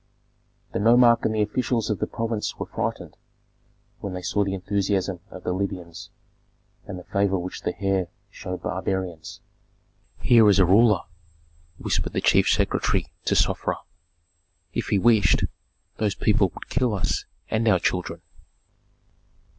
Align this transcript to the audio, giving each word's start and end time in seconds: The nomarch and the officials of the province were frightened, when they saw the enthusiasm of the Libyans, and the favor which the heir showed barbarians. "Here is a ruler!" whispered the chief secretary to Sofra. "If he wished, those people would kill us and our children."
The 0.73 0.79
nomarch 0.79 1.25
and 1.25 1.35
the 1.35 1.43
officials 1.43 1.91
of 1.91 1.99
the 1.99 2.07
province 2.07 2.55
were 2.57 2.65
frightened, 2.65 3.15
when 3.99 4.13
they 4.15 4.23
saw 4.23 4.43
the 4.43 4.55
enthusiasm 4.55 5.19
of 5.29 5.43
the 5.43 5.53
Libyans, 5.53 6.09
and 6.87 6.97
the 6.97 7.03
favor 7.03 7.37
which 7.37 7.61
the 7.61 7.79
heir 7.79 8.07
showed 8.31 8.63
barbarians. 8.63 9.41
"Here 10.19 10.49
is 10.49 10.57
a 10.57 10.65
ruler!" 10.65 11.01
whispered 11.77 12.13
the 12.13 12.19
chief 12.21 12.49
secretary 12.49 13.13
to 13.25 13.35
Sofra. 13.35 13.75
"If 14.73 14.87
he 14.87 14.97
wished, 14.97 15.43
those 15.97 16.15
people 16.15 16.49
would 16.55 16.69
kill 16.69 16.95
us 16.95 17.25
and 17.51 17.67
our 17.67 17.77
children." 17.77 18.21